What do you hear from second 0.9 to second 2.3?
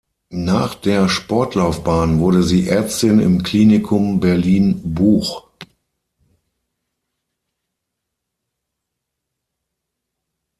Sportlaufbahn